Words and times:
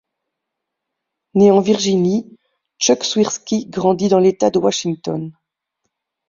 Né 1.35 1.51
en 1.51 1.59
Virginie, 1.59 2.25
Chuck 2.79 3.03
Swirsky 3.03 3.67
grandit 3.67 4.07
dans 4.09 4.17
l'État 4.17 4.49
de 4.49 4.57
Washington. 4.57 5.31